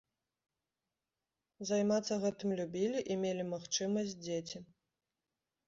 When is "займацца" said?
1.71-2.13